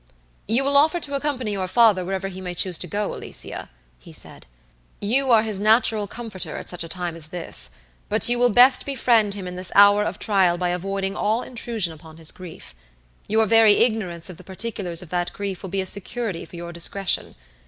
[0.47, 3.69] "You will offer to accompany your father wherever he may choose to go, Alicia,"
[3.99, 4.47] he said.
[4.99, 7.69] "You are his natural comforter at such a time as this,
[8.09, 11.93] but you will best befriend him in this hour of trial by avoiding all intrusion
[11.93, 12.73] upon his grief.
[13.27, 16.73] Your very ignorance of the particulars of that grief will be a security for your
[16.73, 17.35] discretion.